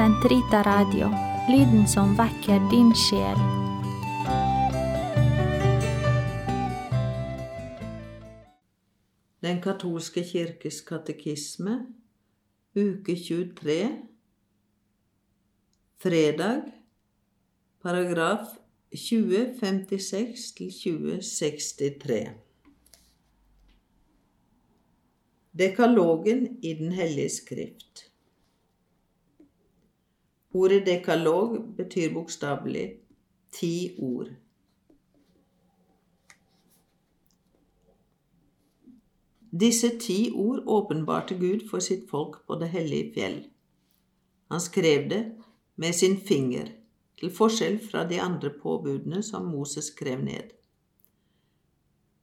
Sentrita 0.00 0.62
Radio, 0.62 1.10
lyden 1.52 1.82
som 1.88 2.14
vekker 2.16 2.62
din 2.70 2.88
sjel. 2.96 3.36
Den 9.44 9.60
katolske 9.60 10.24
kirkes 10.24 10.80
katekisme, 10.88 11.74
uke 12.72 13.12
23, 13.12 13.76
fredag, 16.00 16.62
paragraf 17.84 18.56
2056 18.96 20.52
til 20.56 20.72
2063. 20.80 22.22
Dekalogen 25.52 26.46
i 26.62 26.78
Den 26.80 26.92
hellige 26.92 27.36
skrift. 27.42 28.09
Ordet 30.54 30.86
dekalog 30.86 31.58
betyr 31.76 32.12
bokstavelig 32.14 32.86
ti 33.54 33.96
ord. 33.98 34.32
Disse 39.50 39.92
ti 39.98 40.30
ord 40.34 40.62
åpenbarte 40.66 41.34
Gud 41.38 41.68
for 41.70 41.82
sitt 41.82 42.08
folk 42.10 42.40
på 42.46 42.58
det 42.58 42.68
hellige 42.70 43.12
fjell. 43.14 43.38
Han 44.50 44.60
skrev 44.60 45.08
det 45.10 45.22
med 45.76 45.94
sin 45.94 46.16
finger, 46.18 46.70
til 47.18 47.30
forskjell 47.34 47.78
fra 47.90 48.04
de 48.08 48.20
andre 48.20 48.50
påbudene 48.62 49.22
som 49.22 49.50
Moses 49.50 49.92
skrev 49.94 50.22
ned. 50.24 50.50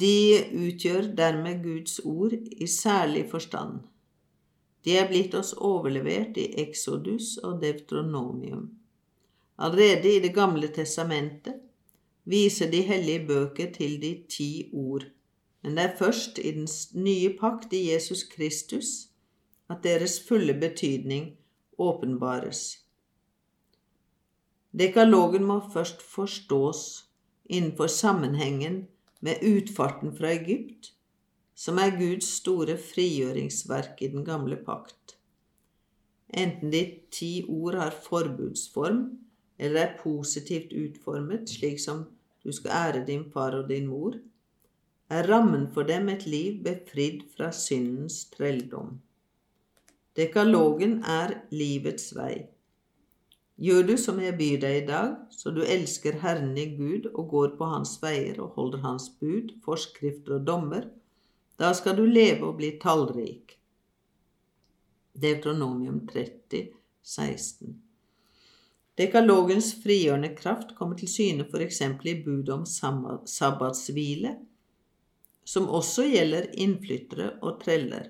De 0.00 0.44
utgjør 0.54 1.12
dermed 1.16 1.62
Guds 1.64 1.98
ord 2.04 2.32
i 2.32 2.66
særlig 2.66 3.24
forstand. 3.30 3.80
De 4.84 4.96
er 4.96 5.08
blitt 5.08 5.34
oss 5.34 5.52
overlevert 5.52 6.38
i 6.40 6.46
Exodus 6.62 7.36
og 7.44 7.60
Deutronomium. 7.62 8.70
Allerede 9.58 10.16
i 10.16 10.20
Det 10.20 10.34
gamle 10.34 10.68
testamentet 10.72 11.60
viser 12.24 12.70
de 12.70 12.80
hellige 12.82 13.26
bøker 13.26 13.72
til 13.72 14.00
de 14.02 14.12
ti 14.28 14.70
ord, 14.72 15.04
men 15.62 15.76
det 15.76 15.84
er 15.84 15.96
først 15.98 16.38
i 16.38 16.50
den 16.56 16.68
nye 16.94 17.36
pakt 17.40 17.72
i 17.72 17.90
Jesus 17.92 18.22
Kristus 18.22 19.10
at 19.70 19.82
deres 19.84 20.20
fulle 20.28 20.54
betydning 20.54 21.36
åpenbares. 21.78 22.78
Dekalogen 24.72 25.44
må 25.44 25.60
først 25.72 26.02
forstås 26.02 27.04
innenfor 27.44 27.86
sammenhengen 27.86 28.86
med 29.20 29.42
utfarten 29.42 30.16
fra 30.16 30.32
Egypt, 30.32 30.92
som 31.60 31.78
er 31.82 31.96
Guds 31.98 32.28
store 32.38 32.78
frigjøringsverk 32.80 34.00
i 34.00 34.08
den 34.14 34.24
gamle 34.24 34.56
pakt. 34.64 35.16
Enten 36.30 36.70
de 36.72 36.80
ti 37.12 37.32
ord 37.48 37.76
har 37.76 37.96
forbudsform 38.06 39.02
eller 39.60 39.80
er 39.82 39.98
positivt 40.00 40.72
utformet, 40.72 41.50
slik 41.50 41.82
som 41.82 42.06
du 42.40 42.52
skal 42.56 42.72
ære 42.72 43.02
din 43.06 43.26
far 43.32 43.58
og 43.58 43.68
din 43.68 43.90
mor, 43.90 44.14
er 45.10 45.26
rammen 45.28 45.66
for 45.74 45.84
dem 45.84 46.08
et 46.08 46.24
liv 46.26 46.62
befridd 46.64 47.26
fra 47.34 47.50
syndens 47.52 48.22
trelldom. 48.32 48.94
Dekalogen 50.16 51.00
er 51.04 51.34
livets 51.52 52.14
vei. 52.16 52.46
Gjør 53.60 53.82
du 53.90 53.96
som 54.00 54.20
jeg 54.22 54.38
byr 54.38 54.62
deg 54.62 54.76
i 54.78 54.86
dag, 54.88 55.18
så 55.28 55.52
du 55.52 55.60
elsker 55.60 56.22
Herren 56.22 56.56
i 56.56 56.70
Gud 56.78 57.10
og 57.10 57.28
går 57.34 57.52
på 57.58 57.68
Hans 57.68 57.98
veier 58.00 58.40
og 58.40 58.54
holder 58.56 58.80
Hans 58.86 59.10
bud, 59.20 59.52
forskrifter 59.66 60.38
og 60.38 60.46
dommer, 60.48 60.86
da 61.60 61.74
skal 61.76 61.98
du 61.98 62.06
leve 62.08 62.48
og 62.48 62.56
bli 62.56 62.72
tallrik. 62.80 63.58
Deutronomium 65.20 66.06
30, 66.08 66.70
16. 67.04 67.74
Dekalogens 69.00 69.74
frigjørende 69.82 70.30
kraft 70.36 70.72
kommer 70.78 70.96
til 70.96 71.10
syne 71.12 71.44
f.eks. 71.44 71.82
i 71.84 72.14
budet 72.24 72.54
om 72.54 72.64
sabbatshvile, 72.64 74.32
som 75.44 75.68
også 75.68 76.06
gjelder 76.08 76.48
innflyttere 76.64 77.34
og 77.44 77.60
treller. 77.64 78.08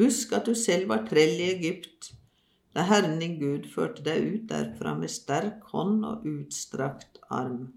Husk 0.00 0.32
at 0.36 0.48
du 0.48 0.54
selv 0.56 0.88
var 0.92 1.04
trell 1.08 1.36
i 1.40 1.50
Egypt, 1.52 2.14
da 2.72 2.86
Herren 2.88 3.18
din 3.20 3.36
Gud 3.40 3.68
førte 3.68 4.04
deg 4.04 4.24
ut 4.24 4.48
derfra 4.48 4.96
med 4.96 5.12
sterk 5.12 5.68
hånd 5.74 6.04
og 6.08 6.24
utstrakt 6.28 7.20
arm. 7.28 7.74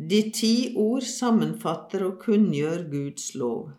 De 0.00 0.30
ti 0.30 0.76
ord 0.78 1.02
sammenfatter 1.02 2.04
og 2.06 2.20
kunngjør 2.22 2.84
Guds 2.86 3.32
lov. 3.34 3.72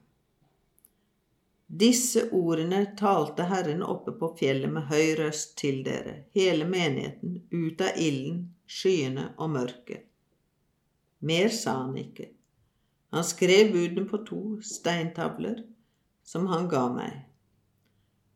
Disse 1.69 2.25
ordene 2.35 2.81
talte 2.99 3.45
Herren 3.47 3.85
oppe 3.85 4.11
på 4.19 4.33
fjellet 4.41 4.73
med 4.73 4.89
høy 4.89 5.13
røst 5.21 5.53
til 5.61 5.79
dere, 5.85 6.25
hele 6.35 6.67
menigheten, 6.67 7.37
ut 7.53 7.79
av 7.85 7.95
ilden, 7.95 8.41
skyene 8.67 9.29
og 9.37 9.53
mørket. 9.53 10.09
Mer 11.23 11.55
sa 11.55 11.77
han 11.85 11.95
ikke. 12.03 12.27
Han 13.15 13.23
skrev 13.23 13.71
budene 13.77 14.03
på 14.11 14.19
to 14.27 14.43
steintavler, 14.59 15.63
som 16.27 16.51
han 16.51 16.67
ga 16.67 16.83
meg. 16.99 17.15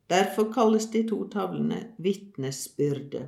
Derfor 0.08 0.48
kalles 0.56 0.88
de 0.96 1.04
to 1.12 1.26
tavlene 1.28 1.90
vitnesbyrde. 2.00 3.26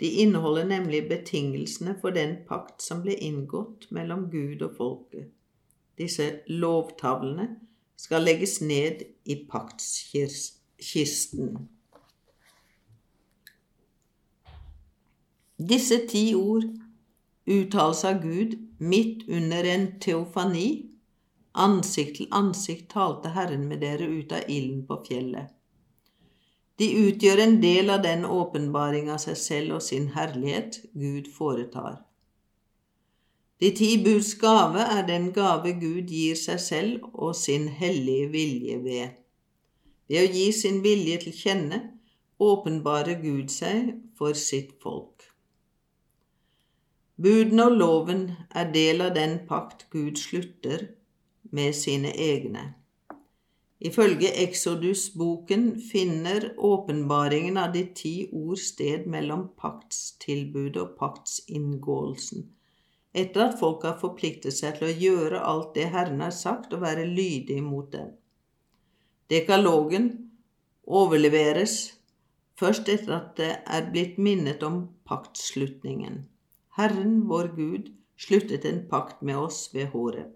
De 0.00 0.10
inneholder 0.10 0.66
nemlig 0.68 1.08
betingelsene 1.08 1.96
for 2.00 2.10
den 2.10 2.36
pakt 2.48 2.82
som 2.84 3.00
ble 3.04 3.16
inngått 3.16 3.88
mellom 3.90 4.26
Gud 4.30 4.62
og 4.62 4.76
folket. 4.76 5.30
Disse 5.96 6.40
lovtavlene 6.52 7.48
skal 7.96 8.26
legges 8.28 8.60
ned 8.60 9.06
i 9.24 9.38
paktskisten. 9.48 11.56
Disse 15.56 16.02
ti 16.10 16.34
ord 16.36 16.68
uttales 17.48 18.04
av 18.04 18.20
Gud 18.20 18.58
midt 18.78 19.24
under 19.28 19.64
en 19.64 20.00
teofani. 20.00 20.92
Ansikt 21.56 22.20
til 22.20 22.28
ansikt 22.36 22.90
talte 22.92 23.32
Herren 23.32 23.64
med 23.70 23.80
dere 23.80 24.04
ut 24.04 24.32
av 24.36 24.44
ilden 24.52 24.84
på 24.84 25.00
fjellet. 25.08 25.55
De 26.76 26.88
utgjør 27.06 27.40
en 27.40 27.54
del 27.62 27.90
av 27.90 28.02
den 28.04 28.24
åpenbaring 28.28 29.08
av 29.12 29.22
seg 29.22 29.38
selv 29.40 29.78
og 29.78 29.84
sin 29.84 30.10
herlighet 30.16 30.82
Gud 30.92 31.30
foretar. 31.32 32.02
De 33.60 33.70
ti 33.72 33.94
buds 34.04 34.34
gave 34.36 34.82
er 34.84 35.06
den 35.08 35.30
gave 35.32 35.72
Gud 35.80 36.12
gir 36.12 36.36
seg 36.36 36.60
selv 36.60 37.06
og 37.14 37.32
sin 37.36 37.70
hellige 37.78 38.28
vilje 38.34 38.76
ved. 38.84 39.14
Ved 40.08 40.26
å 40.26 40.32
gi 40.34 40.50
sin 40.52 40.82
vilje 40.84 41.22
til 41.24 41.38
kjenne 41.38 41.80
åpenbarer 42.38 43.16
Gud 43.22 43.48
seg 43.50 43.94
for 44.18 44.36
sitt 44.36 44.76
folk. 44.82 45.24
Budene 47.16 47.70
og 47.70 47.78
loven 47.80 48.26
er 48.52 48.68
del 48.74 49.00
av 49.00 49.14
den 49.16 49.38
pakt 49.48 49.86
Gud 49.90 50.20
slutter 50.20 50.90
med 51.56 51.72
sine 51.72 52.12
egne. 52.12 52.74
Ifølge 53.86 54.30
Exodus-boken 54.42 55.66
finner 55.90 56.48
åpenbaringen 56.58 57.58
av 57.60 57.74
de 57.74 57.84
ti 57.94 58.14
ord 58.32 58.58
sted 58.58 59.04
mellom 59.12 59.44
paktstilbudet 59.60 60.80
og 60.82 60.94
paktsinngåelsen, 60.98 62.46
etter 63.14 63.44
at 63.44 63.58
folk 63.60 63.84
har 63.86 63.98
forpliktet 64.00 64.56
seg 64.56 64.78
til 64.78 64.88
å 64.88 64.96
gjøre 65.04 65.42
alt 65.50 65.74
det 65.76 65.90
Herren 65.92 66.24
har 66.24 66.34
sagt, 66.34 66.72
og 66.72 66.82
være 66.82 67.04
lydige 67.06 67.62
mot 67.64 67.92
dem. 67.92 68.14
Dekalogen 69.30 70.08
overleveres 70.86 71.76
først 72.58 72.88
etter 72.88 73.14
at 73.18 73.36
det 73.38 73.52
er 73.66 73.90
blitt 73.92 74.18
minnet 74.22 74.64
om 74.66 74.86
paktslutningen. 75.06 76.24
Herren, 76.78 77.22
vår 77.28 77.52
Gud, 77.56 77.92
sluttet 78.16 78.64
en 78.68 78.82
pakt 78.90 79.22
med 79.22 79.38
oss 79.46 79.66
ved 79.74 79.92
Horeb. 79.94 80.32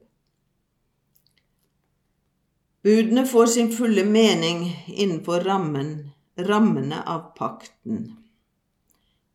Budene 2.82 3.26
får 3.26 3.46
sin 3.46 3.72
fulle 3.72 4.04
mening 4.04 4.86
innenfor 4.86 5.40
rammen, 5.40 6.10
rammene 6.36 7.02
av 7.02 7.36
pakten. 7.36 8.16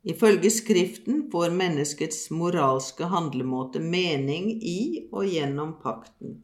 Ifølge 0.02 0.50
Skriften 0.50 1.28
får 1.32 1.54
menneskets 1.54 2.32
moralske 2.34 3.06
handlemåte 3.12 3.80
mening 3.80 4.50
i 4.50 5.06
og 5.12 5.30
gjennom 5.30 5.76
pakten. 5.84 6.40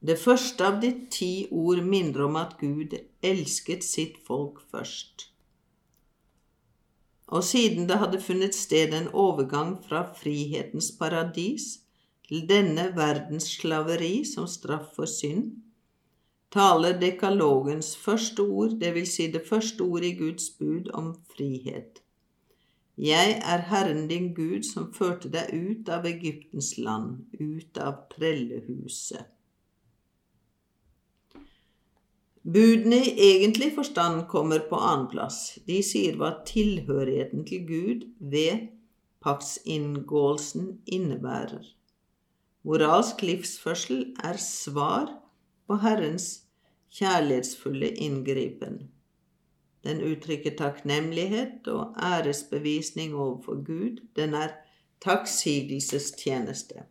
Det 0.00 0.16
første 0.16 0.64
av 0.64 0.80
de 0.80 0.94
ti 1.12 1.30
ord 1.52 1.84
minner 1.84 2.24
om 2.30 2.40
at 2.40 2.56
Gud 2.60 2.96
elsket 3.20 3.84
sitt 3.84 4.20
folk 4.24 4.62
først. 4.72 5.28
Og 7.36 7.44
siden 7.44 7.84
det 7.88 8.00
hadde 8.00 8.20
funnet 8.22 8.56
sted 8.56 8.96
en 8.96 9.12
overgang 9.12 9.76
fra 9.84 10.06
frihetens 10.16 10.94
paradis 10.96 11.74
denne 12.28 12.88
verdens 12.96 13.46
slaveri 13.58 14.24
som 14.24 14.48
straff 14.50 14.94
for 14.96 15.06
synd, 15.10 15.52
taler 16.50 16.96
dekalogens 16.98 17.92
første 17.96 18.42
ord, 18.42 18.78
det 18.80 18.94
vil 18.96 19.06
si 19.06 19.28
det 19.30 19.44
første 19.46 19.84
ordet 19.84 20.14
i 20.14 20.18
Guds 20.18 20.50
bud 20.58 20.90
om 20.94 21.14
frihet. 21.36 22.02
Jeg 22.96 23.38
er 23.44 23.66
Herren 23.68 24.06
din 24.08 24.30
Gud 24.34 24.64
som 24.64 24.92
førte 24.92 25.28
deg 25.28 25.52
ut 25.52 25.88
av 25.92 26.06
Egyptens 26.08 26.78
land, 26.80 27.26
ut 27.38 27.78
av 27.78 28.06
trellehuset. 28.14 29.26
Budene 32.46 33.02
i 33.02 33.12
egentlig 33.26 33.72
forstand 33.74 34.28
kommer 34.30 34.62
på 34.70 34.78
annenplass. 34.78 35.58
De 35.66 35.80
sier 35.82 36.14
hva 36.16 36.30
tilhørigheten 36.46 37.42
til 37.44 37.64
Gud 37.66 38.04
ved 38.20 38.68
paktsinngåelsen 39.20 40.76
innebærer. 40.86 41.66
Moralsk 42.66 43.20
livsførsel 43.22 44.00
er 44.26 44.40
svar 44.42 45.06
på 45.70 45.76
Herrens 45.84 46.48
kjærlighetsfulle 46.96 47.92
inngripen. 48.02 48.80
Den 49.86 50.00
uttrykker 50.02 50.56
takknemlighet 50.58 51.68
og 51.70 51.94
æresbevisning 52.02 53.14
overfor 53.14 53.60
Gud. 53.62 54.00
Den 54.16 54.34
er 54.34 54.56
takksigelsestjeneste. 55.04 56.82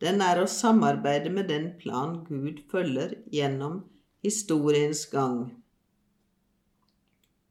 Den 0.00 0.24
er 0.24 0.40
å 0.40 0.48
samarbeide 0.48 1.28
med 1.36 1.52
den 1.52 1.68
plan 1.82 2.22
Gud 2.24 2.64
følger 2.72 3.12
gjennom 3.28 3.82
historiens 4.24 5.04
gang. 5.12 5.50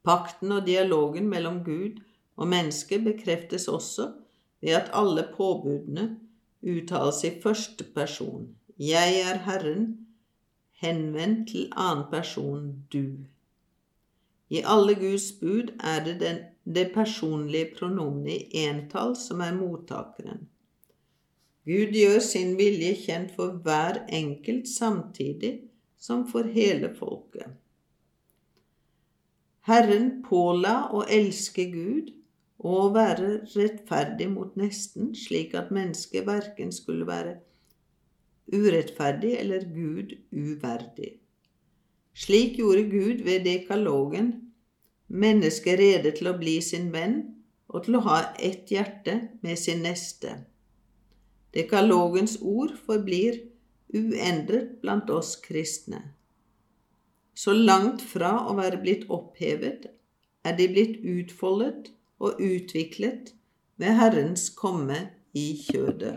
Pakten 0.01 0.57
og 0.57 0.65
dialogen 0.65 1.29
mellom 1.29 1.61
Gud 1.63 2.01
og 2.33 2.49
mennesket 2.49 3.05
bekreftes 3.05 3.69
også 3.69 4.09
ved 4.57 4.81
at 4.81 4.89
alle 4.97 5.29
påbudene 5.37 6.15
uttales 6.63 7.23
i 7.23 7.33
første 7.43 7.83
person. 7.95 8.47
Jeg 8.79 9.19
er 9.29 9.43
Herren, 9.45 10.07
henvendt 10.83 11.49
til 11.51 11.69
annen 11.75 12.07
person 12.11 12.71
du. 12.93 13.05
I 14.49 14.61
alle 14.65 14.95
Guds 14.95 15.31
bud 15.41 15.73
er 15.79 16.03
det 16.05 16.19
den, 16.19 16.41
det 16.65 16.91
personlige 16.93 17.71
pronomenet 17.77 18.53
i 18.53 18.65
entall 18.67 19.15
som 19.17 19.41
er 19.41 19.55
mottakeren. 19.55 20.47
Gud 21.65 21.95
gjør 21.95 22.19
sin 22.19 22.57
vilje 22.59 22.91
kjent 23.05 23.35
for 23.35 23.55
hver 23.63 24.03
enkelt 24.11 24.67
samtidig 24.67 25.53
som 25.97 26.25
for 26.27 26.43
hele 26.43 26.91
folket. 26.97 27.53
Herren 29.63 30.09
påla 30.27 30.89
å 30.91 31.05
elske 31.07 31.69
Gud 31.71 32.11
og 32.63 32.77
å 32.79 32.91
være 32.95 33.31
rettferdig 33.53 34.29
mot 34.31 34.55
nesten, 34.59 35.11
slik 35.15 35.53
at 35.59 35.73
mennesket 35.75 36.25
verken 36.27 36.71
skulle 36.71 37.07
være 37.07 37.35
urettferdig 38.53 39.35
eller 39.39 39.67
Gud 39.73 40.15
uverdig. 40.31 41.17
Slik 42.13 42.59
gjorde 42.61 42.87
Gud 42.91 43.23
ved 43.25 43.43
dekalogen 43.47 44.31
mennesket 45.07 45.79
rede 45.79 46.13
til 46.15 46.29
å 46.29 46.37
bli 46.37 46.59
sin 46.61 46.91
venn 46.93 47.19
og 47.73 47.85
til 47.85 47.97
å 47.97 48.03
ha 48.07 48.19
ett 48.37 48.71
hjerte 48.71 49.15
med 49.43 49.59
sin 49.59 49.81
neste. 49.85 50.37
Dekalogens 51.53 52.37
ord 52.41 52.75
forblir 52.85 53.41
uendret 53.93 54.79
blant 54.81 55.09
oss 55.13 55.35
kristne. 55.41 56.01
Så 57.33 57.53
langt 57.53 58.01
fra 58.05 58.35
å 58.49 58.55
være 58.57 58.79
blitt 58.81 59.09
opphevet 59.09 59.89
er 60.45 60.57
de 60.57 60.69
blitt 60.69 61.01
utfoldet 61.01 61.89
og 62.23 62.39
utviklet 62.39 63.33
ved 63.77 63.97
Herrens 63.99 64.49
komme 64.49 64.99
i 65.33 65.47
kjødet. 65.67 66.15